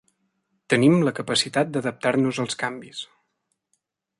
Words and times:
Tenim 0.73 0.95
la 1.07 1.13
capacitat 1.19 1.69
d'adaptar-nos 1.75 2.41
als 2.45 2.61
canvis. 2.63 3.07